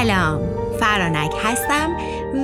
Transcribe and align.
سلام 0.00 0.40
فرانک 0.80 1.32
هستم 1.44 1.96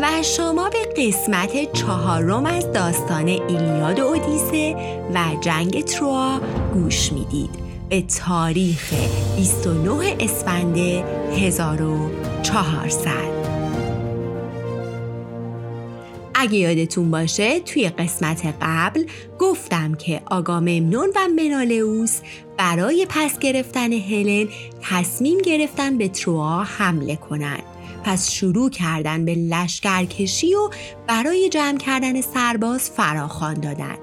و 0.02 0.22
شما 0.22 0.68
به 0.68 1.02
قسمت 1.02 1.72
چهارم 1.72 2.46
از 2.46 2.72
داستان 2.72 3.28
ایلیاد 3.28 3.98
و 3.98 4.02
اودیسه 4.02 4.76
و 5.14 5.18
جنگ 5.40 5.84
تروا 5.84 6.40
گوش 6.74 7.12
می‌دید. 7.12 7.50
به 7.88 8.02
تاریخ 8.02 8.94
29 9.36 10.16
اسفند 10.20 10.76
1400 10.76 13.35
اگه 16.46 16.58
یادتون 16.58 17.10
باشه 17.10 17.60
توی 17.60 17.88
قسمت 17.88 18.54
قبل 18.62 19.04
گفتم 19.38 19.94
که 19.94 20.22
آگاممنون 20.26 21.08
و 21.16 21.28
منالئوس 21.36 22.20
برای 22.56 23.06
پس 23.08 23.38
گرفتن 23.38 23.92
هلن 23.92 24.48
تصمیم 24.82 25.38
گرفتن 25.38 25.98
به 25.98 26.08
تروا 26.08 26.62
حمله 26.62 27.16
کنن. 27.16 27.58
پس 28.04 28.30
شروع 28.32 28.70
کردن 28.70 29.24
به 29.24 29.34
لشکرکشی 29.34 30.54
و 30.54 30.70
برای 31.06 31.48
جمع 31.48 31.78
کردن 31.78 32.20
سرباز 32.20 32.90
فراخوان 32.90 33.54
دادن. 33.54 33.96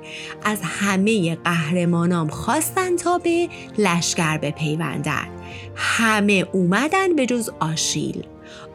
از 0.44 0.60
همه 0.64 1.36
قهرمانام 1.36 2.28
خواستن 2.28 2.96
تا 2.96 3.18
به 3.18 3.50
لشکر 3.78 4.38
بپیوندن. 4.38 5.28
همه 5.76 6.46
اومدن 6.52 7.16
به 7.16 7.26
جز 7.26 7.50
آشیل. 7.60 8.24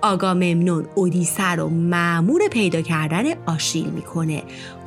آگاممنون 0.03 0.89
اودیسه 0.95 1.51
رو 1.51 1.69
معمور 1.69 2.49
پیدا 2.49 2.83
کردن 2.83 3.25
آشیل 3.47 3.89
می‌کنه. 3.89 4.43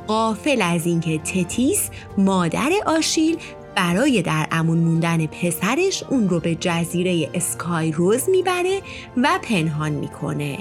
قافل 0.06 0.62
از 0.62 0.86
اینکه 0.86 1.18
تتیس 1.18 1.90
مادر 2.18 2.70
آشیل 2.86 3.36
برای 3.76 4.22
در 4.22 4.46
امون 4.50 4.78
موندن 4.78 5.26
پسرش 5.26 6.04
اون 6.08 6.28
رو 6.28 6.40
به 6.40 6.54
جزیره 6.54 7.30
اسکای 7.34 7.92
روز 7.92 8.30
می‌بره 8.30 8.80
و 9.16 9.38
پنهان 9.42 9.92
می‌کنه. 9.92 10.58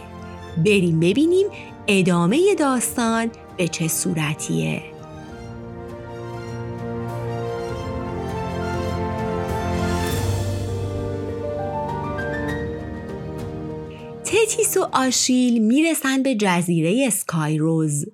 بریم 0.58 1.00
ببینیم 1.00 1.48
ادامه 1.88 2.56
داستان 2.56 3.32
به 3.58 3.68
چه 3.68 3.88
صورتیه. 3.88 4.91
تتیس 14.72 14.84
و 14.84 14.90
آشیل 14.94 15.64
می‌رسن 15.64 16.24
به 16.24 16.36
جزیره 16.36 17.08
اسکایروز 17.08 18.06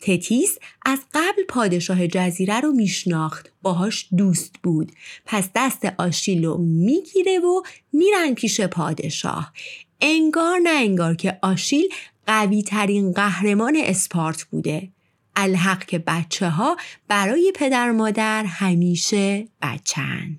تتیس 0.00 0.58
از 0.86 0.98
قبل 1.14 1.42
پادشاه 1.48 2.06
جزیره 2.06 2.60
رو 2.60 2.72
میشناخت 2.72 3.52
باهاش 3.62 4.08
دوست 4.16 4.54
بود. 4.62 4.92
پس 5.26 5.48
دست 5.54 5.84
آشیل 5.98 6.44
رو 6.44 6.58
می‌گیره 6.58 7.38
و 7.38 7.62
میرن 7.92 8.34
پیش 8.34 8.60
پادشاه. 8.60 9.52
انگار 10.00 10.58
نه 10.62 10.70
انگار 10.70 11.14
که 11.14 11.38
آشیل 11.42 11.88
قوی 12.26 12.62
ترین 12.62 13.12
قهرمان 13.12 13.76
اسپارت 13.76 14.44
بوده. 14.44 14.88
الحق 15.36 15.84
که 15.84 15.98
بچه 15.98 16.48
ها 16.48 16.76
برای 17.08 17.52
پدر 17.54 17.90
مادر 17.90 18.44
همیشه 18.44 19.48
بچن. 19.62 20.38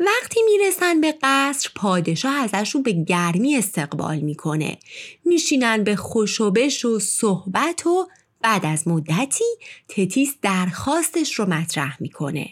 وقتی 0.00 0.40
می‌رسن 0.42 1.00
به 1.00 1.14
قصر 1.22 1.70
پادشاه 1.74 2.34
ازشون 2.34 2.82
به 2.82 2.92
گرمی 2.92 3.56
استقبال 3.56 4.18
می‌کنه. 4.18 4.78
میشینن 5.24 5.84
به 5.84 5.96
خوشوبش 5.96 6.84
و 6.84 6.98
صحبت 6.98 7.86
و 7.86 8.08
بعد 8.40 8.66
از 8.66 8.88
مدتی 8.88 9.44
تتیس 9.88 10.34
درخواستش 10.42 11.34
رو 11.34 11.46
مطرح 11.46 11.96
می‌کنه. 12.00 12.48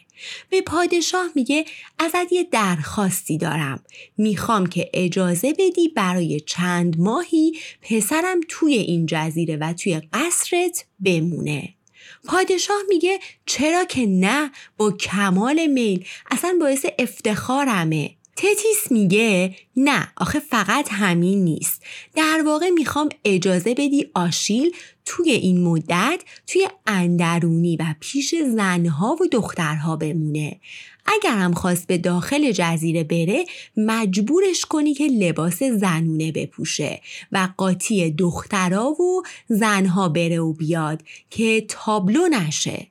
به 0.50 0.62
پادشاه 0.62 1.26
میگه 1.34 1.64
ازت 1.98 2.32
یه 2.32 2.48
درخواستی 2.52 3.38
دارم. 3.38 3.84
می‌خوام 4.16 4.66
که 4.66 4.90
اجازه 4.94 5.52
بدی 5.52 5.88
برای 5.88 6.40
چند 6.40 7.00
ماهی 7.00 7.58
پسرم 7.82 8.40
توی 8.48 8.74
این 8.74 9.06
جزیره 9.06 9.56
و 9.56 9.72
توی 9.72 10.00
قصرت 10.12 10.84
بمونه. 11.04 11.74
پادشاه 12.24 12.76
میگه 12.88 13.18
چرا 13.46 13.84
که 13.84 14.06
نه 14.06 14.50
با 14.76 14.92
کمال 14.92 15.66
میل. 15.66 16.06
اصلا 16.30 16.56
باعث 16.60 16.86
افتخارمه. 16.98 18.10
تتیس 18.36 18.90
میگه 18.90 19.54
نه 19.76 20.08
آخه 20.16 20.40
فقط 20.40 20.88
همین 20.90 21.44
نیست. 21.44 21.82
در 22.14 22.42
واقع 22.46 22.70
می‌خوام 22.70 23.08
اجازه 23.24 23.74
بدی 23.74 24.10
آشیل 24.14 24.72
توی 25.04 25.30
این 25.30 25.64
مدت 25.64 26.22
توی 26.46 26.68
اندرونی 26.86 27.76
و 27.76 27.94
پیش 28.00 28.34
زنها 28.34 29.16
و 29.20 29.26
دخترها 29.32 29.96
بمونه. 29.96 30.60
اگر 31.06 31.36
هم 31.36 31.54
خواست 31.54 31.86
به 31.86 31.98
داخل 31.98 32.52
جزیره 32.52 33.04
بره 33.04 33.44
مجبورش 33.76 34.64
کنی 34.64 34.94
که 34.94 35.06
لباس 35.06 35.62
زنونه 35.62 36.32
بپوشه 36.32 37.00
و 37.32 37.48
قاطی 37.56 38.10
دخترها 38.10 38.90
و 38.90 39.22
زنها 39.48 40.08
بره 40.08 40.40
و 40.40 40.52
بیاد 40.52 41.02
که 41.30 41.64
تابلو 41.68 42.28
نشه. 42.28 42.86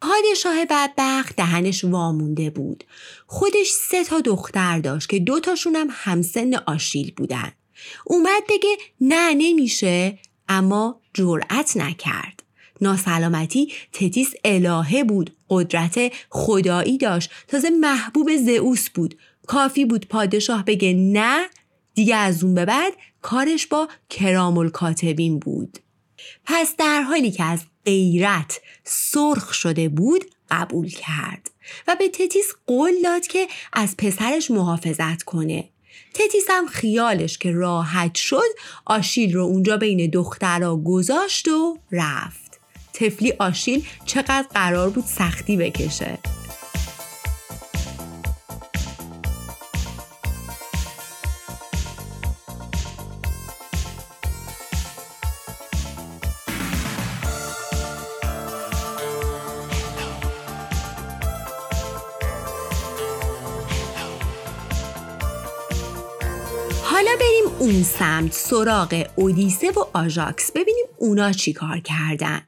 پادشاه 0.00 0.64
بدبخت 0.64 1.36
دهنش 1.36 1.84
وامونده 1.84 2.50
بود. 2.50 2.84
خودش 3.26 3.70
سه 3.70 4.04
تا 4.04 4.20
دختر 4.20 4.78
داشت 4.78 5.08
که 5.08 5.18
دوتاشون 5.18 5.76
هم 5.76 5.88
همسن 5.90 6.54
آشیل 6.54 7.12
بودن. 7.16 7.52
اومد 8.04 8.42
بگه 8.48 8.76
نه 9.00 9.34
نمیشه 9.34 10.18
اما 10.48 11.00
جرأت 11.14 11.76
نکرد. 11.76 12.42
ناسلامتی 12.80 13.72
تتیس 13.92 14.34
الهه 14.44 15.04
بود 15.04 15.36
قدرت 15.50 16.12
خدایی 16.30 16.98
داشت. 16.98 17.30
تازه 17.48 17.70
محبوب 17.70 18.36
زئوس 18.36 18.90
بود. 18.90 19.18
کافی 19.46 19.84
بود 19.84 20.08
پادشاه 20.08 20.64
بگه 20.64 20.92
نه. 20.92 21.46
دیگه 21.94 22.16
از 22.16 22.44
اون 22.44 22.54
به 22.54 22.64
بعد 22.64 22.92
کارش 23.22 23.66
با 23.66 23.88
کرام 24.10 24.58
الکاتبین 24.58 25.38
بود. 25.38 25.78
پس 26.44 26.74
در 26.78 27.02
حالی 27.02 27.30
که 27.30 27.44
از 27.44 27.60
غیرت 27.84 28.60
سرخ 28.84 29.54
شده 29.54 29.88
بود 29.88 30.24
قبول 30.50 30.88
کرد 30.88 31.50
و 31.88 31.96
به 31.98 32.08
تتیس 32.08 32.46
قول 32.66 33.02
داد 33.04 33.26
که 33.26 33.48
از 33.72 33.96
پسرش 33.96 34.50
محافظت 34.50 35.22
کنه. 35.22 35.68
تتیس 36.14 36.44
هم 36.50 36.66
خیالش 36.66 37.38
که 37.38 37.52
راحت 37.52 38.14
شد 38.14 38.48
آشیل 38.84 39.34
رو 39.34 39.44
اونجا 39.44 39.76
بین 39.76 40.10
دخترها 40.10 40.76
گذاشت 40.76 41.48
و 41.48 41.78
رفت. 41.92 42.60
تفلی 42.92 43.32
آشیل 43.38 43.86
چقدر 44.04 44.46
قرار 44.54 44.90
بود 44.90 45.04
سختی 45.04 45.56
بکشه. 45.56 46.18
حالا 66.98 67.10
بریم 67.20 67.56
اون 67.58 67.82
سمت 67.82 68.32
سراغ 68.32 69.06
اودیسه 69.16 69.70
و 69.70 69.84
آژاکس. 69.92 70.50
ببینیم 70.50 70.84
اونا 70.96 71.32
چی 71.32 71.52
کار 71.52 71.78
کردن. 71.78 72.40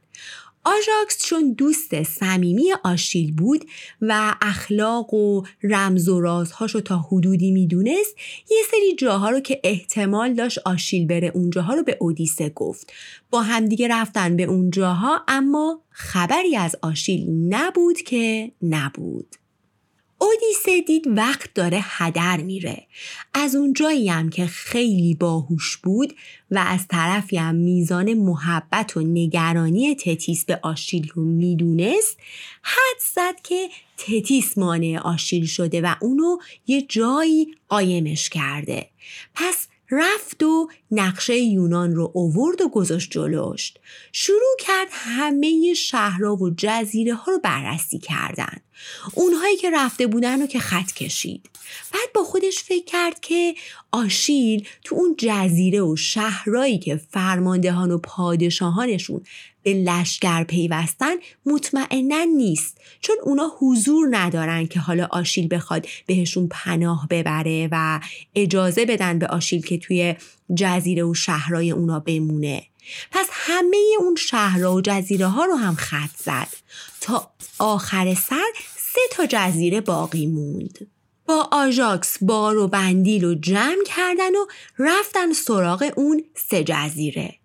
آژاکس 0.65 1.25
چون 1.25 1.53
دوست 1.53 2.03
صمیمی 2.03 2.73
آشیل 2.85 3.33
بود 3.33 3.65
و 4.03 4.35
اخلاق 4.43 5.15
و 5.15 5.43
رمز 5.63 6.09
و 6.09 6.21
رازهاشو 6.21 6.81
تا 6.81 6.99
حدودی 6.99 7.51
می‌دونست 7.51 8.17
یه 8.51 8.59
سری 8.71 8.97
جاها 8.99 9.31
رو 9.31 9.41
که 9.41 9.61
احتمال 9.65 10.35
داشت 10.35 10.59
آشیل 10.65 11.07
بره 11.07 11.33
اونجاها 11.35 11.75
رو 11.75 11.83
به 11.83 11.97
اودیسه 12.01 12.49
گفت. 12.49 12.93
با 13.31 13.43
همدیگه 13.43 13.89
رفتن 13.89 14.37
به 14.37 14.43
اونجاها 14.43 15.23
اما 15.29 15.81
خبری 15.91 16.57
از 16.57 16.77
آشیل 16.83 17.27
نبود 17.29 17.97
که 17.97 18.53
نبود. 18.63 19.40
اودیسه 20.21 20.81
دید 20.81 21.07
وقت 21.07 21.55
داره 21.55 21.81
هدر 21.83 22.37
میره. 22.41 22.87
از 23.35 23.55
اونجایی 23.55 24.09
هم 24.09 24.31
که 24.31 24.47
خیلی 24.47 25.15
باهوش 25.15 25.77
بود 25.77 26.15
و 26.51 26.65
از 26.67 26.89
طرفی 26.89 27.37
هم 27.37 27.55
میزان 27.55 28.15
محبت 28.15 28.97
و 28.97 29.01
نگرانی 29.01 29.95
تتیس 29.95 30.45
به 30.45 30.61
آشیل 30.63 31.11
رو 31.15 31.25
می‌دونست 31.25 32.19
حد 32.63 33.01
زد 33.15 33.41
که 33.43 33.69
تتیس 33.97 34.59
مانع 34.59 34.99
آشیل 35.05 35.47
شده 35.47 35.81
و 35.81 35.95
اونو 36.01 36.37
یه 36.67 36.83
جایی 36.83 37.55
قایمش 37.69 38.29
کرده. 38.29 38.87
پس 39.35 39.69
رفت 39.91 40.43
و 40.43 40.69
نقشه 40.91 41.39
یونان 41.39 41.95
رو 41.95 42.11
اوورد 42.15 42.61
و 42.61 42.69
گذاشت 42.69 43.11
جلوشت 43.11 43.79
شروع 44.13 44.57
کرد 44.61 44.89
همه 44.91 45.75
شهرها 45.75 46.37
و 46.37 46.51
جزیره 46.57 47.15
ها 47.15 47.33
رو 47.33 47.39
بررسی 47.39 47.99
کردن. 47.99 48.57
اونهایی 49.15 49.57
که 49.57 49.71
رفته 49.71 50.07
بودن 50.07 50.41
رو 50.41 50.47
که 50.47 50.59
خط 50.59 50.93
کشید. 50.93 51.51
بعد 51.93 52.13
با 52.15 52.25
خودش 52.25 52.59
فکر 52.63 52.85
کرد 52.85 53.21
که 53.21 53.55
آشیل 53.93 54.69
تو 54.85 54.95
اون 54.97 55.15
جزیره 55.19 55.83
و 55.83 55.97
شهرهایی 55.97 56.79
که 56.79 57.01
فرماندهان 57.11 57.91
و 57.91 57.99
پادشاهانشون 57.99 59.21
به 59.63 59.75
لشکر 59.75 60.45
پیوستن 60.45 61.15
مطمئنا 61.47 62.25
نیست 62.37 62.79
چون 63.01 63.17
اونا 63.23 63.53
حضور 63.59 64.09
ندارن 64.11 64.67
که 64.67 64.81
حالا 64.81 65.09
آشیل 65.11 65.49
بخواد 65.51 65.87
بهشون 66.07 66.49
پناه 66.51 67.07
ببره 67.11 67.69
و 67.73 68.01
اجازه 68.35 68.85
بدن 68.85 69.19
به 69.19 69.27
آشیل 69.27 69.63
که 69.63 69.79
توی 69.79 70.15
جزیره 70.55 71.05
و 71.05 71.15
شهرهای 71.15 71.71
اونا 71.71 72.01
بمونه. 72.01 72.63
پس 73.11 73.27
همه 73.31 73.77
اون 74.01 74.17
شهرها 74.17 74.75
و 74.75 74.81
جزیره 74.81 75.27
ها 75.27 75.45
رو 75.45 75.55
هم 75.55 75.75
خط 75.75 76.17
زد. 76.25 76.49
تا 77.01 77.31
آخر 77.59 78.15
سر 78.15 78.53
سه 78.77 79.01
تا 79.11 79.27
جزیره 79.27 79.81
باقی 79.81 80.27
موند. 80.27 80.87
با 81.27 81.49
آژاکس 81.53 82.19
بار 82.23 82.57
و 82.57 82.69
بندیل 82.69 83.25
و 83.25 83.35
جمع 83.35 83.85
کردن 83.87 84.35
و 84.35 84.47
رفتن 84.79 85.33
سراغ 85.33 85.93
اون 85.97 86.25
سه 86.35 86.65
جزیره. 86.65 87.40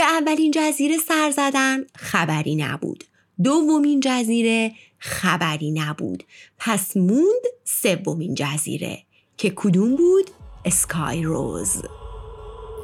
به 0.00 0.06
اولین 0.06 0.50
جزیره 0.50 0.98
سر 0.98 1.30
زدن 1.30 1.84
خبری 1.94 2.56
نبود 2.56 3.04
دومین 3.44 4.00
جزیره 4.00 4.72
خبری 4.98 5.70
نبود 5.70 6.24
پس 6.58 6.96
موند 6.96 7.42
سومین 7.64 8.34
جزیره 8.34 9.02
که 9.36 9.52
کدوم 9.56 9.96
بود 9.96 10.30
اسکای 10.64 11.22
روز. 11.22 11.82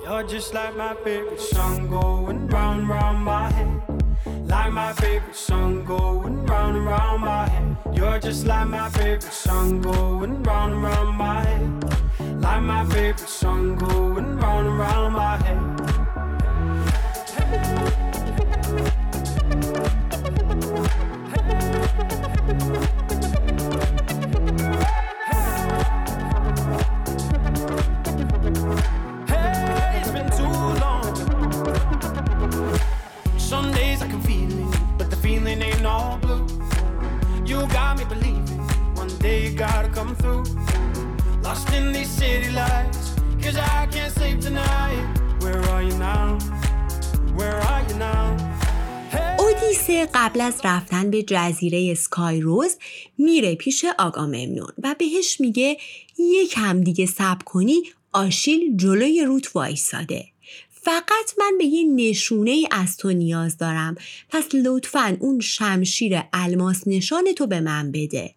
Like 0.09 0.73
my 0.73 0.95
favorite 1.05 1.45
song 1.55 1.79
going 5.95 6.37
round 6.47 6.77
and 6.77 6.87
round 6.95 7.21
my 7.31 7.45
head. 7.55 7.69
You're 7.97 8.21
just 8.27 8.43
like 8.47 8.69
my 8.79 8.89
favorite 8.99 9.37
song 9.45 9.71
going 9.89 10.35
round 10.49 10.71
and 10.75 10.83
round 10.89 11.11
my 11.25 11.39
head. 11.49 11.69
Like 12.45 12.63
my 12.73 12.83
favorite 12.95 13.33
song 13.43 13.65
going 13.85 14.29
round 14.43 14.67
and 14.69 14.79
round 14.85 15.13
my 15.23 15.35
head. 15.47 15.76
اودیسه 49.39 50.09
قبل 50.15 50.41
از 50.41 50.61
رفتن 50.65 51.11
به 51.11 51.23
جزیره 51.23 51.93
اسکای 51.93 52.41
روز 52.41 52.77
میره 53.19 53.55
پیش 53.55 53.85
آقا 53.99 54.27
ممنون 54.27 54.73
و 54.83 54.95
بهش 54.99 55.41
میگه 55.41 55.77
یکم 56.19 56.81
دیگه 56.81 57.07
صبر 57.07 57.45
کنی 57.45 57.83
آشیل 58.13 58.77
جلوی 58.77 59.25
روت 59.25 59.57
وایساده. 59.57 60.25
فقط 60.87 61.35
من 61.39 61.59
به 61.59 61.65
یه 61.65 61.85
نشونه 61.85 62.51
ای 62.51 62.69
از 62.71 62.97
تو 62.97 63.13
نیاز 63.13 63.59
دارم. 63.59 63.97
پس 64.29 64.45
لطفا 64.55 65.17
اون 65.21 65.41
شمشیر 65.41 66.21
الماس 66.33 66.83
نشان 66.87 67.33
تو 67.37 67.47
به 67.47 67.61
من 67.61 67.93
بده. 67.93 68.35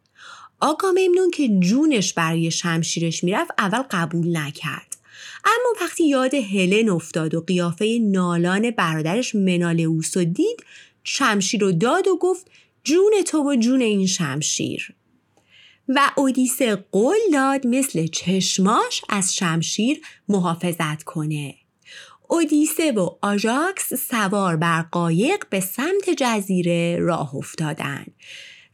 آقا 0.59 0.91
ممنون 0.91 1.31
که 1.31 1.59
جونش 1.59 2.13
برای 2.13 2.51
شمشیرش 2.51 3.23
می‌رفت 3.23 3.51
اول 3.57 3.81
قبول 3.91 4.37
نکرد. 4.37 4.97
اما 5.45 5.85
وقتی 5.85 6.07
یاد 6.07 6.33
هلن 6.33 6.89
افتاد 6.89 7.35
و 7.35 7.41
قیافه 7.41 7.99
نالان 8.01 8.71
برادرش 8.71 9.35
منالئوس 9.35 10.17
و 10.17 10.23
دید 10.23 10.63
شمشیر 11.03 11.61
رو 11.61 11.71
داد 11.71 12.07
و 12.07 12.17
گفت 12.17 12.47
جون 12.83 13.13
تو 13.27 13.43
و 13.43 13.55
جون 13.55 13.81
این 13.81 14.07
شمشیر. 14.07 14.93
و 15.87 16.11
اودیسه 16.15 16.75
قول 16.75 17.17
داد 17.33 17.67
مثل 17.67 18.07
چشماش 18.07 19.01
از 19.09 19.35
شمشیر 19.35 20.01
محافظت 20.29 21.03
کنه. 21.03 21.58
اودیسه 22.31 22.91
و 22.91 23.09
آژاکس 23.21 23.93
سوار 23.93 24.55
بر 24.55 24.81
قایق 24.81 25.43
به 25.49 25.59
سمت 25.59 26.09
جزیره 26.17 26.97
راه 26.99 27.35
افتادن 27.35 28.05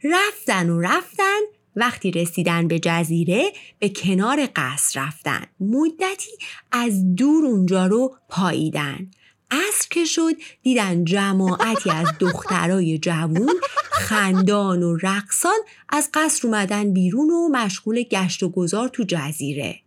رفتن 0.04 0.70
و 0.70 0.80
رفتن 0.80 1.40
وقتی 1.76 2.10
رسیدن 2.10 2.68
به 2.68 2.78
جزیره 2.78 3.52
به 3.78 3.88
کنار 3.88 4.48
قصر 4.56 5.00
رفتن. 5.00 5.46
مدتی 5.60 6.30
از 6.72 7.14
دور 7.14 7.44
اونجا 7.46 7.86
رو 7.86 8.16
پاییدن. 8.28 9.10
عصر 9.50 9.88
که 9.90 10.04
شد 10.04 10.34
دیدن 10.62 11.04
جماعتی 11.04 11.90
از 11.90 12.08
دخترای 12.18 12.98
جوون 12.98 13.60
خندان 13.92 14.82
و 14.82 14.96
رقصان 14.96 15.58
از 15.88 16.10
قصر 16.14 16.48
اومدن 16.48 16.92
بیرون 16.92 17.30
و 17.30 17.48
مشغول 17.48 18.02
گشت 18.02 18.42
و 18.42 18.48
گذار 18.48 18.88
تو 18.88 19.04
جزیره. 19.08 19.85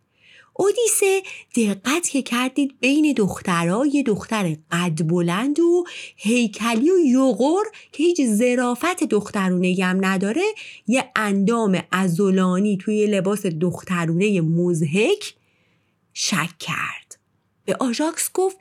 اودیسه 0.59 1.21
دقت 1.55 2.09
که 2.09 2.21
کردید 2.21 2.79
بین 2.79 3.13
دخترها 3.13 3.85
یه 3.85 4.03
دختر 4.03 4.57
قد 4.71 5.07
بلند 5.07 5.59
و 5.59 5.83
هیکلی 6.15 6.91
و 6.91 6.99
یوغور 7.05 7.65
که 7.91 8.03
هیچ 8.03 8.21
زرافت 8.21 9.03
دخترونه 9.03 9.75
هم 9.81 10.05
نداره 10.05 10.43
یه 10.87 11.11
اندام 11.15 11.83
ازولانی 11.91 12.77
توی 12.77 13.07
لباس 13.07 13.45
دخترونه 13.45 14.41
مزهک 14.41 15.33
شک 16.13 16.57
کرد. 16.59 17.19
به 17.65 17.75
آژاکس 17.79 18.29
گفت 18.33 18.57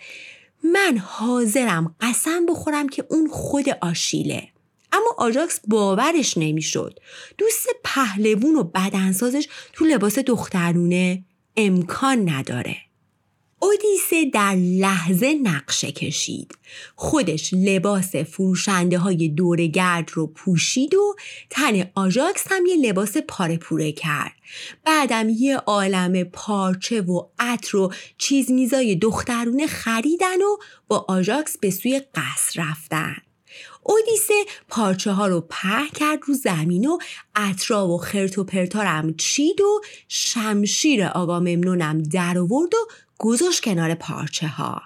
من 0.65 0.99
حاضرم 0.99 1.97
قسم 2.01 2.47
بخورم 2.47 2.89
که 2.89 3.05
اون 3.11 3.29
خود 3.29 3.69
آشیله. 3.81 4.49
اما 4.93 5.15
آژاکس 5.19 5.61
باورش 5.69 6.39
نمی‌شد. 6.39 6.99
دوست 7.39 7.67
پهلوون 7.85 8.57
و 8.57 8.63
بدنسازش 8.63 9.49
تو 9.73 9.85
لباس 9.85 10.19
دخترونه 10.19 11.25
امکان 11.61 12.29
نداره. 12.29 12.77
اودیسه 13.61 14.31
در 14.33 14.55
لحظه 14.55 15.35
نقشه 15.43 15.93
کشید. 15.93 16.59
خودش 16.97 17.55
لباس 17.55 18.17
فروشنده 18.17 18.99
های 18.99 19.29
دورگرد 19.29 20.11
رو 20.15 20.27
پوشید 20.27 20.95
و 20.95 21.15
تن 21.51 21.91
آژاکس 21.95 22.45
هم 22.51 22.67
یه 22.67 22.77
لباس 22.77 23.17
پاره 23.17 23.57
پوره 23.57 23.93
کرد. 23.93 24.33
بعدم 24.85 25.29
یه 25.29 25.57
عالم 25.57 26.25
پارچه 26.25 27.01
و 27.01 27.23
عطر 27.39 27.77
و 27.77 27.93
چیز 28.19 28.51
میزای 28.51 28.97
دخترونه 28.97 29.67
خریدن 29.67 30.43
و 30.43 30.57
با 30.89 31.05
آژاکس 31.09 31.59
به 31.59 31.71
سوی 31.71 32.03
قصر 32.15 32.63
رفتن. 32.63 33.17
اودیسه 33.89 34.35
پارچه 34.69 35.13
ها 35.13 35.27
رو 35.27 35.41
په 35.41 35.89
کرد 35.95 36.19
رو 36.27 36.35
زمین 36.35 36.87
و 36.87 36.99
اطرا 37.37 37.89
و 37.89 37.99
خرت 37.99 38.39
و 38.39 38.45
پرتارم 38.45 39.15
چید 39.15 39.61
و 39.61 39.81
شمشیر 40.09 41.05
آقا 41.05 41.41
ممنونم 41.41 42.03
در 42.03 42.39
آورد 42.39 42.75
و 42.75 42.89
گذاشت 43.19 43.65
کنار 43.65 43.95
پارچه 43.95 44.49
ها 44.49 44.83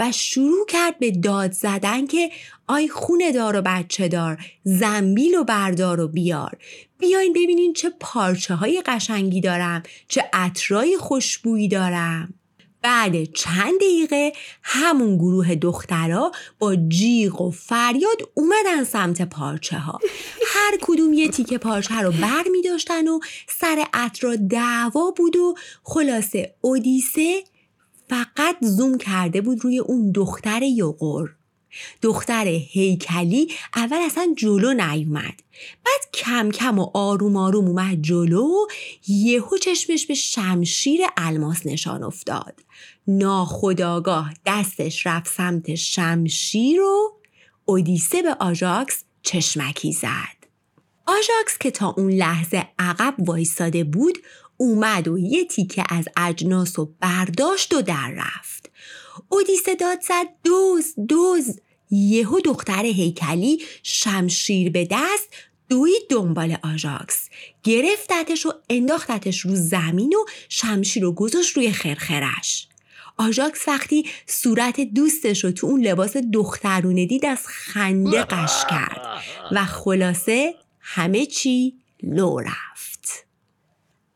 و 0.00 0.12
شروع 0.12 0.66
کرد 0.66 0.98
به 0.98 1.10
داد 1.10 1.52
زدن 1.52 2.06
که 2.06 2.30
آی 2.66 2.88
خونه 2.88 3.32
دار 3.32 3.56
و 3.56 3.62
بچه 3.62 4.08
دار 4.08 4.38
زنبیل 4.64 5.34
و 5.34 5.44
بردار 5.44 6.00
و 6.00 6.08
بیار. 6.08 6.58
بیاین 6.98 7.32
ببینین 7.32 7.72
چه 7.72 7.92
پارچه 8.00 8.54
های 8.54 8.82
قشنگی 8.86 9.40
دارم 9.40 9.82
چه 10.08 10.24
عطرای 10.32 10.96
خوشبویی 11.00 11.68
دارم. 11.68 12.34
بعد 12.82 13.24
چند 13.24 13.76
دقیقه 13.76 14.32
همون 14.62 15.16
گروه 15.16 15.54
دخترها 15.54 16.32
با 16.58 16.76
جیغ 16.76 17.40
و 17.40 17.50
فریاد 17.50 18.16
اومدن 18.34 18.84
سمت 18.84 19.22
پارچه 19.22 19.78
ها 19.78 19.98
هر 20.46 20.78
کدوم 20.82 21.12
یه 21.12 21.28
تیکه 21.28 21.58
پارچه 21.58 21.94
رو 21.94 22.12
بر 22.12 22.44
می 22.52 22.62
داشتن 22.62 23.08
و 23.08 23.18
سر 23.48 23.84
اطرا 23.94 24.36
دعوا 24.36 25.10
بود 25.10 25.36
و 25.36 25.54
خلاصه 25.82 26.54
اودیسه 26.60 27.42
فقط 28.08 28.56
زوم 28.60 28.98
کرده 28.98 29.40
بود 29.40 29.64
روی 29.64 29.78
اون 29.78 30.12
دختر 30.12 30.62
یوغور. 30.62 31.35
دختر 32.02 32.46
هیکلی 32.46 33.52
اول 33.76 33.96
اصلا 33.96 34.34
جلو 34.36 34.72
نیومد. 34.72 35.42
بعد 35.84 36.10
کم 36.14 36.50
کم 36.50 36.78
و 36.78 36.90
آروم 36.94 37.36
آروم 37.36 37.68
اومد 37.68 38.02
جلو 38.02 38.44
و 38.44 38.66
یهو 39.08 39.58
چشمش 39.58 40.06
به 40.06 40.14
شمشیر 40.14 41.00
الماس 41.16 41.66
نشان 41.66 42.02
افتاد. 42.02 42.60
ناخداگاه 43.08 44.34
دستش 44.46 45.06
رفت 45.06 45.34
سمت 45.34 45.74
شمشیر 45.74 46.80
و 46.80 47.20
اودیسه 47.64 48.22
به 48.22 48.36
آژاکس 48.40 49.04
چشمکی 49.22 49.92
زد. 49.92 50.46
آژاکس 51.06 51.58
که 51.60 51.70
تا 51.70 51.94
اون 51.96 52.12
لحظه 52.12 52.68
عقب 52.78 53.14
وایستاده 53.18 53.84
بود 53.84 54.18
اومد 54.56 55.08
و 55.08 55.18
یه 55.18 55.44
تیکه 55.44 55.84
از 55.88 56.04
اجناس 56.16 56.78
و 56.78 56.92
برداشت 57.00 57.74
و 57.74 57.82
در 57.82 58.10
رفت. 58.16 58.70
اودیسه 59.28 59.74
داد 59.74 60.00
زد 60.00 60.26
دزد 60.44 60.94
دزد. 61.08 61.60
یهو 61.90 62.40
دختر 62.40 62.84
هیکلی 62.84 63.62
شمشیر 63.82 64.70
به 64.70 64.88
دست 64.90 65.28
دوید 65.68 66.02
دنبال 66.10 66.56
آژاکس. 66.62 67.28
گرفتتش 67.62 68.46
و 68.46 68.52
انداختتش 68.70 69.40
رو 69.40 69.50
زمین 69.54 70.14
و 70.14 70.24
شمشیر 70.48 71.02
رو 71.02 71.12
گذاشت 71.12 71.56
روی 71.56 71.72
خرخره‌ش. 71.72 72.68
آژاکس 73.18 73.68
وقتی 73.68 74.06
صورت 74.26 74.80
دوستش 74.80 75.44
رو 75.44 75.52
تو 75.52 75.66
اون 75.66 75.80
لباس 75.80 76.16
دخترونه 76.16 77.06
دید 77.06 77.26
از 77.26 77.46
خنده 77.46 78.22
غش 78.22 78.64
کرد 78.70 79.22
و 79.52 79.64
خلاصه 79.64 80.54
همه 80.80 81.26
چی 81.26 81.74
لو 82.02 82.40
رفت. 82.40 83.26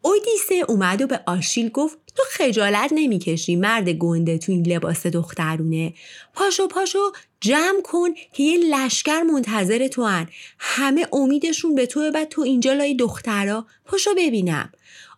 اودیسه 0.02 0.64
اومد 0.68 1.02
و 1.02 1.06
به 1.06 1.20
آشیل 1.26 1.68
گفت 1.68 1.98
تو 2.20 2.26
خجالت 2.44 2.90
نمی‌کشی 2.94 3.56
مرد 3.56 3.88
گنده 3.88 4.38
تو 4.38 4.52
این 4.52 4.66
لباس 4.66 5.06
دخترونه. 5.06 5.94
پاشو 6.34 6.68
پاشو 6.68 7.12
جمع 7.40 7.80
کن 7.84 8.08
که 8.32 8.42
یه 8.42 8.58
لشکر 8.58 9.22
منتظر 9.22 9.88
تو 9.88 10.04
هن. 10.04 10.28
همه 10.58 11.06
امیدشون 11.12 11.74
به 11.74 11.86
تو 11.86 12.10
بعد 12.10 12.28
تو 12.28 12.42
اینجا 12.42 12.72
لای 12.72 12.94
دخترا. 12.94 13.66
پاشو 13.84 14.10
ببینم. 14.16 14.72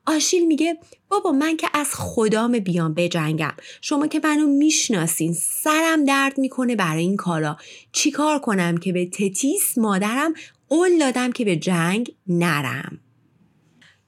آشیل 0.07 0.47
میگه 0.47 0.79
بابا 1.09 1.33
من 1.33 1.57
که 1.57 1.69
از 1.75 1.89
خدام 1.95 2.59
بیام 2.59 2.95
بجنگم. 2.95 3.55
شما 3.81 4.07
که 4.07 4.21
منو 4.25 4.47
می‌شناسین 4.47 5.33
سرم 5.35 6.05
درد 6.05 6.39
می‌کنه 6.39 6.77
برای 6.77 7.03
این 7.03 7.17
کارا. 7.17 7.57
چیکار 7.93 8.39
کنم 8.39 8.77
که 8.77 8.93
به 8.93 9.07
تتیس 9.07 9.79
مادرم 9.79 10.35
قول 10.69 10.99
دادم 10.99 11.33
که 11.33 11.45
به 11.45 11.57
جنگ 11.57 12.15
نرم؟ 12.27 12.99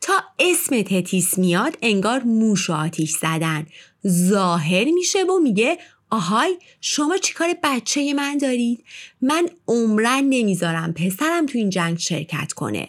تا 0.05 0.13
اسم 0.39 0.83
تتیس 0.83 1.39
میاد 1.39 1.79
انگار 1.83 2.23
موش 2.23 2.71
و 2.71 2.73
آتیش 2.73 3.11
زدن. 3.11 3.67
ظاهر 4.07 4.85
میشه 4.85 5.23
و 5.25 5.39
میگه 5.43 5.79
آهای 6.11 6.59
شما 6.81 7.17
چیکار 7.17 7.55
بچه 7.63 8.15
من 8.15 8.39
دارید؟ 8.39 8.85
من 9.23 9.49
عمرن 9.69 10.25
نمی‌ذارم 10.25 10.93
پسرم 10.93 11.47
تو 11.47 11.59
این 11.59 11.71
جنگ 11.71 11.99
شرکت 11.99 12.53
کنه. 12.53 12.87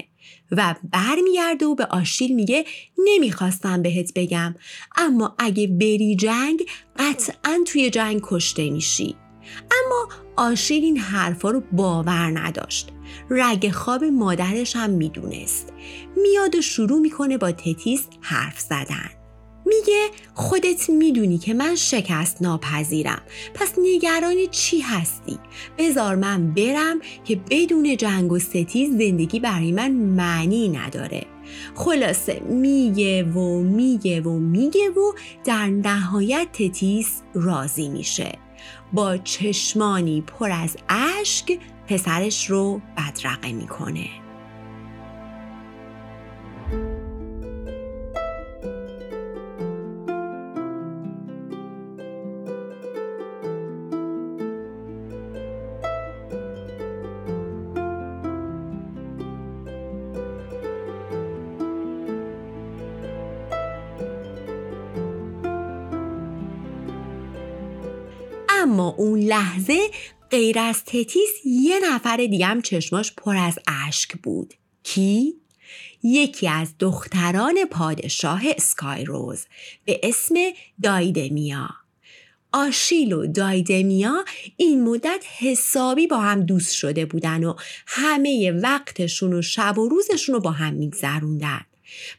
و 0.52 0.76
برمیگرده 0.92 1.66
و 1.66 1.76
به 1.76 1.86
آشیل 1.86 2.36
میگه 2.36 2.66
نمی‌خواستم 2.98 3.82
بهت 3.82 4.12
بگم 4.16 4.56
اما 4.96 5.36
اگه 5.40 5.68
بری 5.68 6.16
جنگ 6.16 6.66
قطعا 7.00 7.64
توی 7.66 7.90
جنگ 7.90 8.22
کشته 8.24 8.70
میشی. 8.70 9.16
اما 9.72 10.10
آشیل 10.36 10.84
این 10.84 10.98
حرفا 10.98 11.50
رو 11.50 11.64
باور 11.72 12.40
نداشت. 12.40 12.92
رگ 13.30 13.72
خواب 13.72 14.04
مادرش 14.04 14.76
هم 14.76 14.90
می‌دونست. 14.90 15.74
میاد 16.18 16.56
و 16.56 16.62
شروع 16.62 17.00
می‌کنه 17.00 17.38
با 17.38 17.52
تتیس 17.52 18.08
حرف 18.22 18.60
زدن. 18.60 19.10
میگه 19.66 20.08
خودت 20.34 20.90
می‌دونی 20.90 21.38
که 21.38 21.54
من 21.54 21.76
شکست 21.76 22.42
ناپذیرم. 22.42 23.22
پس 23.54 23.74
نگران 23.78 24.36
چی 24.52 24.80
هستی؟ 24.80 25.40
بزار 25.78 26.16
من 26.16 26.54
برم 26.54 27.00
که 27.26 27.40
بدون 27.50 27.98
جنگ 27.98 28.32
و 28.32 28.40
ستیز 28.40 28.90
زندگی 28.90 29.40
برای 29.40 29.72
من 29.72 29.92
معنی 29.92 30.70
نداره. 30.70 31.26
خلاصه 31.76 32.40
میگه 32.40 33.24
و 33.24 33.62
میگه 33.62 34.22
و 34.22 34.40
میگه 34.40 34.90
و 34.90 35.14
در 35.44 35.68
نهایت 35.68 36.48
تتیس 36.54 37.22
راضی 37.34 37.90
میشه. 37.90 38.32
با 38.94 39.18
چشمانی 39.18 40.22
پر 40.22 40.52
از 40.52 40.78
اشک 40.90 41.60
پسرش 41.88 42.50
رو 42.50 42.82
بدرقه 42.98 43.52
می‌کنه. 43.52 44.10
اما 68.50 68.88
اون 68.88 69.20
لحظه 69.20 69.90
غیر 70.36 70.60
از 70.60 70.84
تتیس 70.84 71.46
یه 71.46 71.80
نفر 71.84 72.18
دیگه 72.18 72.46
هم 72.46 72.62
چشماش 72.62 73.14
پر 73.18 73.38
از 73.38 73.60
اشک 73.88 74.18
بود 74.24 74.54
کی؟ 74.84 75.34
یکی 76.04 76.48
از 76.48 76.74
دختران 76.80 77.66
پادشاه 77.72 78.42
اسکایروز 78.58 79.46
به 79.86 80.00
اسم 80.04 80.36
دایدمیا 80.84 81.70
آشیل 82.54 83.14
و 83.14 83.28
دایدمیا 83.28 84.26
این 84.58 84.84
مدت 84.84 85.24
حسابی 85.40 86.08
با 86.08 86.18
هم 86.18 86.46
دوست 86.46 86.76
شده 86.76 87.06
بودن 87.06 87.44
و 87.44 87.54
همه 87.88 88.52
وقتشون 88.52 89.34
و 89.34 89.42
شب 89.42 89.78
و 89.78 89.90
روزشون 89.90 90.36
رو 90.36 90.42
با 90.42 90.52
هم 90.52 90.74
میگذروندن 90.74 91.62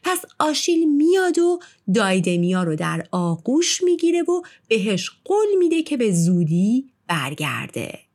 پس 0.03 0.21
آشیل 0.39 0.97
میاد 0.97 1.39
و 1.39 1.59
دایدمیا 1.93 2.63
رو 2.63 2.75
در 2.75 3.07
آغوش 3.11 3.83
می‌گیره 3.83 4.21
و 4.21 4.41
بهش 4.67 5.11
قول 5.25 5.47
میده 5.59 5.83
که 5.83 5.97
به 5.97 6.11
زودی 6.11 6.85
برگرده. 7.07 8.06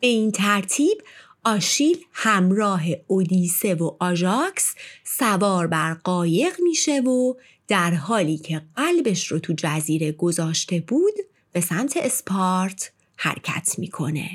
به 0.00 0.06
این 0.06 0.32
ترتیب 0.32 1.02
آشیل 1.44 1.98
همراه 2.12 2.82
اودیسه 3.06 3.74
و 3.74 3.96
آژاکس 4.00 4.74
سوار 5.04 5.66
بر 5.66 5.94
قایق 5.94 6.60
میشه 6.60 7.00
و 7.00 7.34
در 7.68 7.94
حالی 7.94 8.38
که 8.38 8.62
قلبش 8.76 9.26
رو 9.26 9.38
تو 9.38 9.54
جزیره 9.56 10.12
گذاشته 10.12 10.80
بود 10.80 11.14
به 11.52 11.60
سمت 11.60 11.96
اسپارت 11.96 12.92
حرکت 13.16 13.74
می‌کنه. 13.78 14.30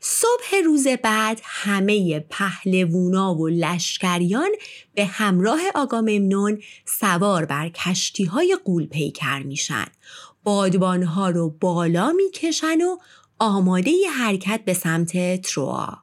صبح 0.00 0.64
روز 0.64 0.86
بعد 0.88 1.40
همه 1.44 2.20
پهلوونا 2.20 3.34
و 3.34 3.48
لشکریان 3.48 4.50
به 4.94 5.04
همراه 5.04 5.60
آگاممنون 5.74 6.62
سوار 6.84 7.44
بر 7.44 7.68
کشتی 7.68 8.24
های 8.24 8.58
قول 8.64 8.86
پیکر 8.86 9.38
میشن. 9.38 9.86
بادبانها 10.44 11.30
رو 11.30 11.50
بالا 11.50 12.12
می‌کشن 12.12 12.80
و 12.80 12.96
آماده 13.38 13.90
ی 13.90 14.04
حرکت 14.04 14.60
به 14.64 14.74
سمت 14.74 15.42
تروا. 15.42 15.98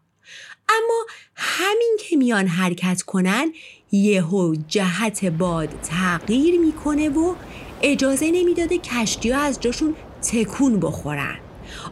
اما 0.70 1.06
همین 1.36 1.98
که 2.00 2.16
میان 2.16 2.48
حرکت 2.48 3.02
کنن 3.02 3.54
یهو 3.92 4.56
جهت 4.68 5.26
باد 5.26 5.70
تغییر 5.84 6.60
می‌کنه 6.60 7.10
و 7.10 7.36
اجازه 7.82 8.32
نمی‌داده 8.32 8.78
کشتی 8.78 9.32
ها 9.32 9.42
از 9.42 9.60
جاشون 9.60 9.96
تکون 10.22 10.80
بخورن. 10.80 11.40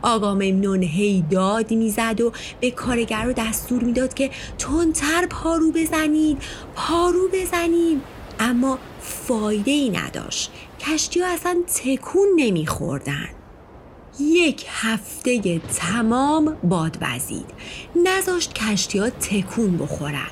آقا 0.02 0.34
ممنون 0.34 0.84
هی 0.84 1.26
داد 1.32 1.72
می‌زد 1.72 2.22
و 2.22 2.32
به 2.60 2.72
کارگر 2.72 3.24
رو 3.24 3.34
دستور 3.34 3.84
می‌داد 3.84 4.14
که 4.14 4.30
تندتر 4.58 5.28
پارو 5.30 5.72
بزنید 5.72 6.38
پارو 6.76 7.30
بزنید 7.34 8.02
اما 8.40 8.80
فایده 9.02 9.72
ای 9.72 9.90
نداشت 9.90 10.52
کشتی 10.80 11.20
ها 11.20 11.28
اصلا 11.28 11.64
تکون 11.76 12.28
نمیخوردن 12.36 13.30
یک 14.20 14.66
هفته 14.70 15.60
تمام 15.60 16.58
باد 16.64 16.98
وزید. 17.02 17.46
نذاشت 18.04 18.54
کشتی 18.54 19.00
ها 19.00 19.10
تکون 19.10 19.78
بخورن. 19.78 20.32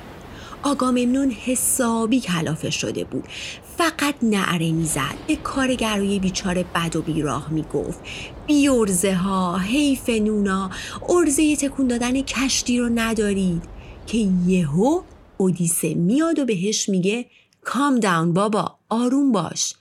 آگاممنون 0.63 1.31
حسابی 1.31 2.19
کلافه 2.19 2.69
شده 2.69 3.03
بود. 3.03 3.23
فقط 3.77 4.15
نعره 4.23 4.71
می‌زد. 4.71 5.15
به 5.27 5.35
کارگرای 5.35 6.19
بیچاره 6.19 6.65
بد 6.75 6.95
و 6.95 7.01
بیراه 7.01 7.49
می‌گفت. 7.49 7.99
بیورزه 8.47 9.15
ها 9.15 9.57
حیف 9.57 10.09
نونا 10.09 10.69
ارزه 11.09 11.55
تکون 11.55 11.87
دادن 11.87 12.21
کشتی 12.21 12.79
رو 12.79 12.89
ندارید. 12.95 13.63
که 14.07 14.27
یهو 14.47 15.01
اودیسه 15.37 15.93
میاد 15.93 16.39
و 16.39 16.45
بهش 16.45 16.89
میگه 16.89 17.25
کام 17.61 17.99
داون 17.99 18.33
بابا. 18.33 18.77
آروم 18.89 19.31
باش. 19.31 19.73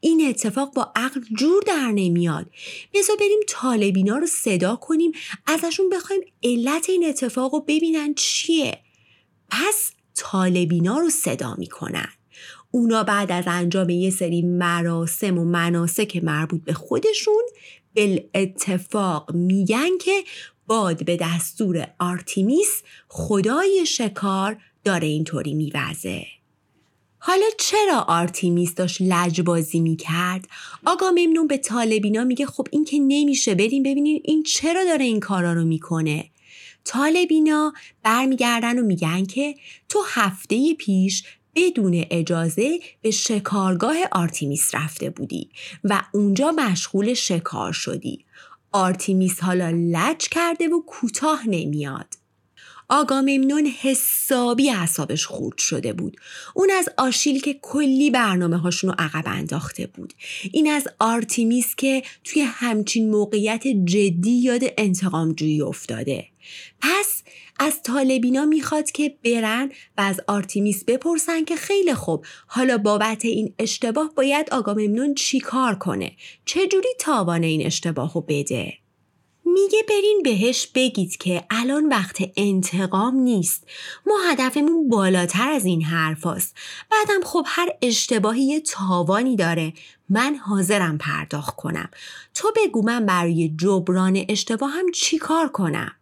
این 0.00 0.28
اتفاق 0.28 0.74
با 0.74 0.92
عقل 0.96 1.20
جور 1.38 1.62
در 1.66 1.92
نمیاد. 1.94 2.46
بذار 2.94 3.16
بریم 3.16 3.40
طالبینا 3.48 4.18
رو 4.18 4.26
صدا 4.26 4.76
کنیم 4.76 5.12
ازشون 5.46 5.88
بخوایم 5.88 6.20
علت 6.42 6.90
این 6.90 7.08
اتفاق 7.08 7.54
رو 7.54 7.60
ببینن 7.60 8.14
چیه. 8.14 8.78
پس 9.50 9.92
طالبینا 10.14 10.98
رو 10.98 11.10
صدا 11.10 11.54
می‌کنن. 11.58 12.08
اونا 12.70 13.02
بعد 13.02 13.32
از 13.32 13.44
انجام 13.46 13.90
یه 13.90 14.10
سری 14.10 14.42
مراسم 14.42 15.38
و 15.38 15.44
مناسک 15.44 16.20
مربوط 16.24 16.64
به 16.64 16.72
خودشون 16.72 17.42
بالاتفاق 17.94 19.34
میگن 19.34 19.98
که 20.00 20.24
باد 20.66 21.04
به 21.04 21.16
دستور 21.16 21.86
آرتیمیس 21.98 22.82
خدای 23.08 23.86
شکار 23.86 24.56
داره 24.84 25.06
اینطوری 25.06 25.54
میوزه. 25.54 26.26
حالا 27.18 27.46
چرا 27.58 28.00
آرتیمیس 28.08 28.74
داشت 28.74 28.98
لجبازی 29.00 29.80
می‌کرد؟ 29.80 30.48
آگاممنون 30.84 31.46
به 31.46 31.56
طالع‌بینا 31.56 32.24
میگه 32.24 32.46
خب 32.46 32.68
این 32.70 32.84
که 32.84 32.98
نمیشه 32.98 33.54
بریم 33.54 33.82
ببینیم 33.82 34.22
این 34.24 34.42
چرا 34.42 34.84
داره 34.84 35.04
این 35.04 35.20
کارا 35.20 35.52
رو 35.52 35.64
می‌کنه 35.64 36.30
طالع‌بینا 36.84 37.72
برمیگردن 38.02 38.78
و 38.78 38.82
میگن 38.82 39.24
که 39.24 39.54
تو 39.88 40.02
هفته 40.06 40.74
پیش 40.74 41.24
بدون 41.54 42.04
اجازه 42.10 42.80
به 43.02 43.10
شکارگاه 43.10 43.96
آرتیمیس 44.12 44.74
رفته 44.74 45.10
بودی 45.10 45.50
و 45.84 46.02
اونجا 46.12 46.52
مشغول 46.52 47.14
شکار 47.14 47.72
شدی. 47.72 48.24
آرتیمیس 48.72 49.40
حالا 49.40 49.70
لج 49.70 50.28
کرده 50.28 50.68
و 50.68 50.82
کوتاه 50.86 51.48
نمیاد. 51.48 52.25
آگاممنون 52.88 53.66
حسابی 53.66 54.70
اعصابش 54.70 55.26
خورد 55.26 55.58
شده 55.58 55.92
بود. 55.92 56.16
اون 56.54 56.70
از 56.70 56.88
آشیل 56.98 57.40
که 57.40 57.58
کلی 57.62 58.10
برنامه 58.10 58.56
هاشون 58.56 58.90
رو 58.90 58.96
عقب 58.98 59.24
انداخته 59.26 59.86
بود. 59.86 60.12
این 60.52 60.70
از 60.70 60.88
آرتیمیس 60.98 61.74
که 61.74 62.02
توی 62.24 62.42
همچین 62.42 63.10
موقعیت 63.10 63.66
جدی 63.66 64.30
یاد 64.30 64.62
انتقام 64.78 65.32
جویی 65.32 65.62
افتاده. 65.62 66.26
پس 66.80 67.22
از 67.58 67.82
طالع‌بینا 67.82 68.44
می‌خواد 68.44 68.90
که 68.90 69.16
برن 69.24 69.70
و 69.98 70.00
از 70.00 70.20
آرتیمیس 70.26 70.84
بپرسن 70.84 71.44
که 71.44 71.56
خیلی 71.56 71.94
خوب 71.94 72.26
حالا 72.46 72.78
بابت 72.78 73.24
این 73.24 73.54
اشتباه 73.58 74.12
باید 74.16 74.48
آگاممنون 74.52 75.14
چی 75.14 75.40
کار 75.40 75.74
کنه؟ 75.74 76.12
چجوری 76.44 76.88
تاوان 76.98 77.42
این 77.42 77.66
اشتباه 77.66 78.14
رو 78.14 78.20
بده؟ 78.20 78.85
میگه 79.46 79.82
برین 79.88 80.20
بهش 80.24 80.66
بگید 80.66 81.16
که 81.16 81.44
الان 81.50 81.88
وقت 81.88 82.16
انتقام 82.36 83.14
نیست. 83.14 83.64
ما 84.06 84.14
هدفمون 84.30 84.88
بالاتر 84.88 85.48
از 85.48 85.64
این 85.64 85.82
حرف 85.82 86.26
هست. 86.26 86.56
بعدم 86.90 87.20
خب 87.24 87.44
هر 87.46 87.68
اشتباهی 87.82 88.42
یه 88.42 88.60
تاوانی 88.60 89.36
داره. 89.36 89.72
من 90.08 90.34
حاضرم 90.34 90.98
پرداخت 90.98 91.56
کنم. 91.56 91.90
تو 92.34 92.52
بگو 92.56 92.82
من 92.82 93.06
برای 93.06 93.54
جبران 93.58 94.24
اشتباه 94.28 94.70
هم 94.70 94.90
چی 94.90 95.18
کار 95.18 95.48
کنم؟ 95.48 95.92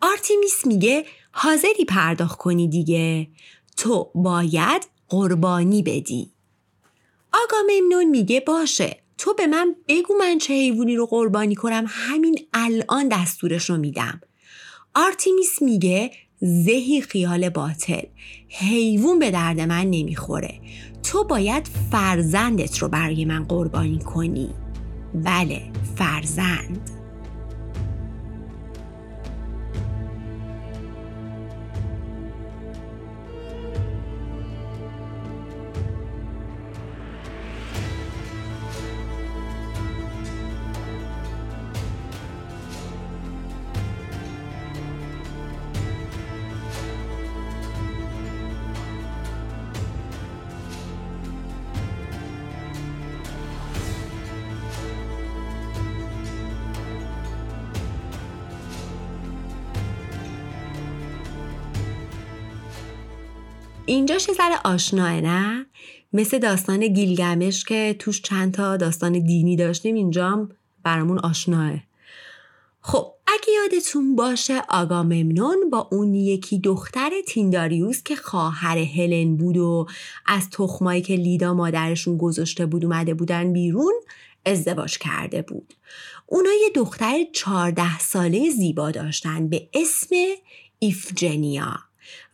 آرتیمیس 0.00 0.66
میگه 0.66 1.06
حاضری 1.32 1.84
پرداخت 1.88 2.38
کنی 2.38 2.68
دیگه. 2.68 3.28
تو 3.76 4.10
باید 4.14 4.86
قربانی 5.08 5.82
بدی. 5.82 6.30
آگاممنون 7.32 8.04
میگه 8.04 8.40
باشه. 8.40 9.03
تو 9.24 9.34
به 9.34 9.46
من 9.46 9.74
بگو 9.88 10.14
من 10.20 10.38
چه 10.38 10.54
حیوانی 10.54 10.96
رو 10.96 11.06
قربانی 11.06 11.54
کنم 11.54 11.84
همین 11.88 12.38
الان 12.52 13.08
دستورش 13.08 13.70
رو 13.70 13.76
میدم. 13.76 14.20
آرتیمیس 14.94 15.62
میگه 15.62 16.10
زهی 16.40 17.00
خیال 17.00 17.48
باطل 17.48 18.02
حیوان 18.48 19.18
به 19.18 19.30
درد 19.30 19.60
من 19.60 19.90
نمی‌خوره. 19.90 20.60
تو 21.02 21.24
باید 21.24 21.68
فرزندت 21.90 22.78
رو 22.78 22.88
برای 22.88 23.24
من 23.24 23.44
قربانی 23.44 23.98
کنی. 23.98 24.50
بله 25.14 25.62
فرزند. 25.96 26.93
اینجا 63.86 64.14
یه 64.14 64.34
ذره 64.34 64.60
آشناه 64.64 65.20
نه؟ 65.20 65.66
مثل 66.12 66.38
داستان 66.38 66.88
گیلگمش 66.88 67.64
که 67.64 67.96
توش 67.98 68.22
چند 68.22 68.54
تا 68.54 68.76
داستان 68.76 69.12
دینی 69.12 69.56
داشتیم 69.56 69.94
اینجام 69.94 70.48
برامون 70.82 71.18
آشناه. 71.18 71.72
خب 72.80 73.12
اگه 73.26 73.48
یادتون 73.62 74.16
باشه 74.16 74.62
آگاممنون 74.68 75.70
با 75.70 75.88
اون 75.92 76.14
یکی 76.14 76.58
دختر 76.58 77.10
تینداریوس 77.26 78.02
که 78.02 78.16
خواهر 78.16 78.78
هلن 78.78 79.36
بود 79.36 79.56
و 79.56 79.86
از 80.26 80.50
تخمایی 80.50 81.02
که 81.02 81.16
لیدا 81.16 81.54
مادرشون 81.54 82.18
گذاشته 82.18 82.66
بود 82.66 82.84
اومده 82.84 83.14
بودن 83.14 83.52
بیرون 83.52 83.92
ازدواج 84.46 84.98
کرده 84.98 85.42
بود. 85.42 85.74
اونا 86.26 86.50
یه 86.62 86.70
دختر 86.74 87.24
چهارده 87.32 87.98
ساله 87.98 88.50
زیبا 88.50 88.90
داشتن 88.90 89.48
به 89.48 89.68
اسم 89.74 90.16
ایفجنیا. 90.78 91.78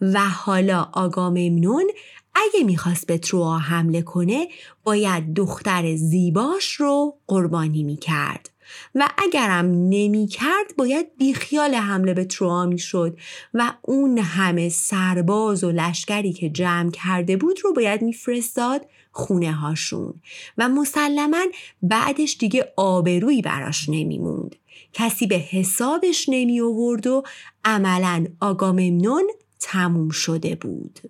و 0.00 0.20
حالا 0.28 0.88
آگاممنون 0.92 1.90
اگه 2.34 2.64
می‌خواست 2.64 3.06
به 3.06 3.18
تروا 3.18 3.58
حمله 3.58 4.02
کنه 4.02 4.49
باید 4.84 5.34
دختر 5.34 5.97
زیباش 5.97 6.73
رو 6.73 7.16
قربانی 7.26 7.82
می‌کرد. 7.82 8.50
و 8.95 9.08
اگرم 9.18 9.66
نمی‌کرد 9.66 10.76
باید 10.78 11.06
بیخیال 11.18 11.75
حمله 11.75 12.14
به 12.14 12.25
تروا 12.25 12.66
می‌شد 12.66 13.18
و 13.54 13.73
اون 13.82 14.18
همه 14.18 14.68
سرباز 14.68 15.64
و 15.64 15.71
لشکری 15.71 16.32
که 16.32 16.50
جمع 16.50 16.90
کرده 16.90 17.36
بود 17.36 17.58
رو 17.64 17.73
باید 17.73 18.02
میفرستاد 18.02 18.86
خونه 19.12 19.52
هاشون 19.52 20.14
و 20.58 20.68
مسلما 20.68 21.45
بعدش 21.82 22.36
دیگه 22.38 22.73
آبرویی 22.76 23.42
براش 23.42 23.88
نمیموند. 23.88 24.56
کسی 24.92 25.26
به 25.26 25.36
حسابش 25.36 26.26
نمی 26.28 26.60
آورد 26.60 27.06
و 27.06 27.23
عملا 27.64 28.26
آگاممنون 28.40 29.30
تموم 29.60 30.08
شده 30.10 30.54
بود. 30.54 31.00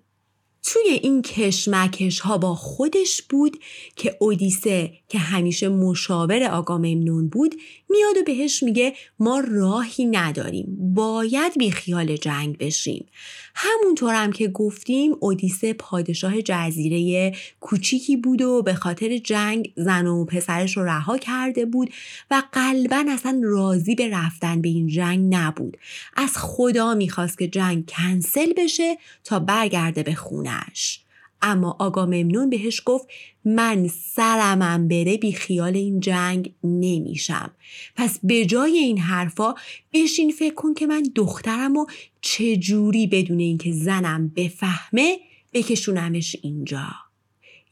توی 0.62 0.90
این 1.02 1.22
کشمکش 1.22 2.20
ها 2.20 2.38
با 2.38 2.54
خودش 2.54 3.22
بود 3.22 3.60
که 3.96 4.16
اودیسه 4.20 4.92
که 5.08 5.18
همیشه 5.18 5.68
مشاور 5.68 6.42
آگاممنون 6.42 7.28
بود 7.28 7.54
میاد 7.90 8.16
و 8.16 8.22
بهش 8.22 8.62
میگه 8.62 8.94
ما 9.18 9.40
راهی 9.48 10.04
نداریم. 10.04 10.66
باید 10.94 11.58
بی 11.58 11.70
خیال 11.70 12.16
جنگ 12.16 12.58
بشیم. 12.58 13.06
همونطور 13.54 14.14
هم 14.14 14.32
که 14.32 14.48
گفتیم 14.48 15.16
اودیسه 15.20 15.72
پادشاه 15.72 16.42
جزیره 16.42 17.32
کوچیکی 17.60 18.16
بود 18.16 18.42
و 18.42 18.62
به 18.62 18.74
خاطر 18.74 19.18
جنگ 19.18 19.72
زن 19.76 20.06
و 20.06 20.24
پسرش 20.24 20.76
رو 20.76 20.84
رها 20.84 21.18
کرده 21.18 21.66
بود 21.66 21.90
و 22.30 22.42
قلبا 22.52 23.04
اصلا 23.08 23.40
راضی 23.44 23.94
به 23.94 24.08
رفتن 24.08 24.60
به 24.60 24.68
این 24.68 24.86
جنگ 24.86 25.34
نبود. 25.34 25.76
از 26.16 26.32
خدا 26.36 26.94
می‌خواست 26.94 27.38
که 27.38 27.48
جنگ 27.48 27.88
کنسل 27.88 28.52
بشه 28.56 28.98
تا 29.24 29.38
برگرده 29.38 30.02
به 30.02 30.14
خونش 30.14 31.00
اما 31.42 31.76
آقا 31.78 32.06
ممنون 32.06 32.50
بهش 32.50 32.82
گفت 32.86 33.08
من 33.44 33.88
سرمم 33.88 34.88
بره 34.88 35.16
بی 35.16 35.32
خیال 35.32 35.76
این 35.76 36.00
جنگ 36.00 36.52
نمیشم. 36.64 37.50
پس 37.96 38.18
به 38.22 38.46
جای 38.46 38.78
این 38.78 38.98
حرفا 38.98 39.54
بشین 39.92 40.30
فکر 40.30 40.54
کن 40.54 40.74
که 40.74 40.86
من 40.86 41.02
دخترم 41.14 41.76
و 41.76 41.86
چجوری 42.20 43.06
بدون 43.06 43.38
اینکه 43.38 43.72
زنم 43.72 44.28
بفهمه 44.36 45.18
بکشونمش 45.52 46.36
اینجا. 46.42 46.86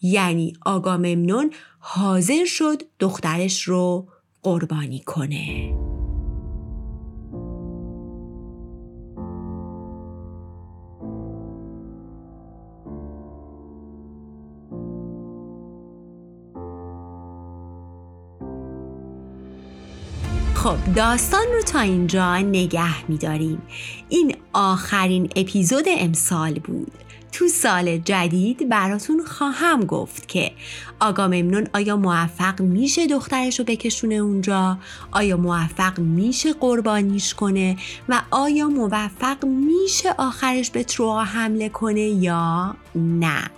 یعنی 0.03 0.53
آقا 0.67 0.97
ممنون 0.97 1.51
حاضر 1.79 2.45
شد 2.45 2.83
دخترش 2.99 3.63
رو 3.63 4.09
قربانی 4.43 5.01
کنه. 5.01 5.75
خب 20.59 20.95
داستان 20.95 21.47
رو 21.55 21.63
تا 21.63 21.81
اینجا 21.81 22.37
نگه 22.39 23.11
میداریم. 23.11 23.63
این 24.09 24.37
آخرین 24.53 25.31
اپیزود 25.37 25.85
امسال 25.99 26.55
بود. 26.55 26.93
تو 27.33 27.49
سال 27.49 27.99
جدید 27.99 28.69
براتون 28.69 29.25
خواهم 29.25 29.85
گفت 29.85 30.29
که 30.29 30.53
آگاممنون 31.01 31.67
آیا 31.75 31.97
موفق 31.97 32.61
میشه 32.61 33.07
دخترش 33.07 33.59
رو 33.59 33.65
بکشونه 33.65 34.15
اونجا؟ 34.15 34.79
آیا 35.13 35.37
موفق 35.37 35.99
میشه 35.99 36.53
قربانیش 36.53 37.35
کنه؟ 37.35 37.77
و 38.09 38.23
آیا 38.31 38.69
موفق 38.69 39.45
میشه 39.45 40.15
آخرش 40.19 40.71
به 40.71 40.85
تروا 40.85 41.25
حمله 41.25 41.69
کنه 41.69 42.01
یا 42.01 42.77
نه؟ 42.95 43.51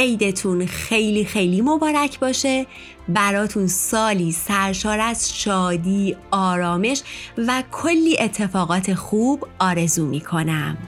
عیدتون 0.00 0.66
خیلی 0.66 1.24
خیلی 1.24 1.60
مبارک 1.60 2.18
باشه. 2.18 2.66
براتون 3.14 3.66
سالی 3.66 4.32
سرشار 4.32 5.00
از 5.00 5.38
شادی، 5.38 6.16
آرامش 6.30 7.02
و 7.38 7.62
کلی 7.72 8.16
اتفاقات 8.20 8.94
خوب 8.94 9.48
آرزو 9.58 10.06
می 10.06 10.20
کنم. 10.20 10.78